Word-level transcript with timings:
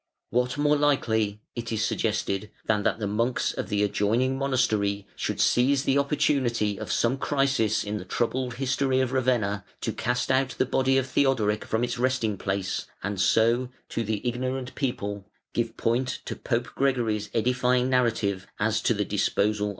What 0.31 0.57
more 0.57 0.75
likely, 0.77 1.41
it 1.55 1.71
is 1.71 1.85
suggested, 1.85 2.49
than 2.65 2.81
that 2.81 2.97
the 2.97 3.05
monks 3.05 3.53
of 3.53 3.69
the 3.69 3.83
adjoining 3.83 4.35
monastery 4.35 5.05
should 5.15 5.39
seize 5.39 5.83
the 5.83 5.99
opportunity 5.99 6.79
of 6.79 6.91
some 6.91 7.19
crisis 7.19 7.83
in 7.83 7.99
the 7.99 8.03
troubled 8.03 8.55
history 8.55 8.99
of 8.99 9.11
Ravenna 9.11 9.63
to 9.81 9.93
cast 9.93 10.31
out 10.31 10.55
the 10.57 10.65
body 10.65 10.97
of 10.97 11.05
Theodoric 11.05 11.65
from 11.65 11.83
its 11.83 11.99
resting 11.99 12.35
place, 12.35 12.87
and 13.03 13.21
so, 13.21 13.69
to 13.89 14.03
the 14.03 14.27
ignorant 14.27 14.73
people, 14.73 15.29
give 15.53 15.77
point 15.77 16.07
to 16.25 16.35
Pope 16.35 16.69
Gregory's 16.73 17.29
edifying 17.35 17.87
narrative 17.87 18.47
as 18.59 18.81
to 18.81 18.95
the 18.95 19.05
disposal 19.05 19.45
of 19.45 19.49
his 19.51 19.57
soul? 19.59 19.69